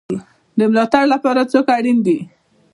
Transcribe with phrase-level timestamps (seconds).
[0.57, 2.17] د ملاتړ لپاره څوک اړین دی؟